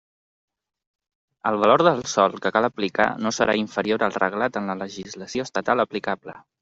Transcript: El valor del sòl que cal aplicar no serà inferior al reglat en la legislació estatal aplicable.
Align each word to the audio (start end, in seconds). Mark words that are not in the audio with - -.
El 1.49 1.57
valor 1.63 1.83
del 1.87 2.01
sòl 2.13 2.33
que 2.45 2.51
cal 2.55 2.67
aplicar 2.69 3.07
no 3.27 3.33
serà 3.41 3.55
inferior 3.65 4.07
al 4.09 4.17
reglat 4.25 4.59
en 4.63 4.71
la 4.73 4.77
legislació 4.81 5.47
estatal 5.51 5.85
aplicable. 5.85 6.37